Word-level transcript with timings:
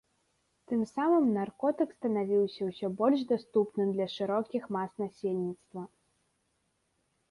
Тым 0.69 0.79
самым 0.95 1.25
наркотык 1.35 1.89
станавіўся 1.99 2.61
ўсё 2.71 2.87
больш 3.03 3.19
даступным 3.35 3.87
для 3.95 4.07
шырокіх 4.17 4.63
мас 4.77 4.91
насельніцтва. 5.07 5.81